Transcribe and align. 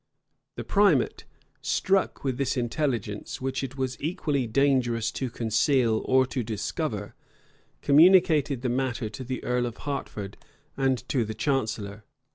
The 0.55 0.63
primate, 0.63 1.25
struck 1.61 2.23
with 2.23 2.39
this 2.39 2.57
intelligence, 2.57 3.39
which 3.39 3.63
it 3.63 3.77
was 3.77 4.01
equally 4.01 4.47
dangerous 4.47 5.11
to 5.11 5.29
conceal 5.29 6.01
or 6.05 6.25
to 6.25 6.41
discover, 6.41 7.13
communicated 7.83 8.63
the 8.63 8.69
matter 8.69 9.09
to 9.09 9.23
the 9.23 9.43
earl 9.43 9.67
of 9.67 9.77
Hertford 9.85 10.37
and 10.75 11.07
to 11.09 11.23
the 11.23 11.35
chancellor. 11.35 12.03